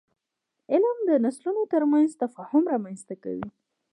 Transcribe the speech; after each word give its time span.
علم 0.71 0.97
د 1.09 1.11
نسلونو 1.23 1.61
ترمنځ 1.73 2.09
تفاهم 2.23 2.63
رامنځته 2.73 3.15
کوي. 3.23 3.47